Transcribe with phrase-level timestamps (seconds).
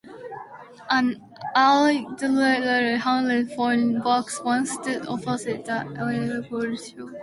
[0.89, 1.21] An
[1.53, 7.15] allegedly 'haunted' phone box once stood opposite the Hendy Ford car showroom.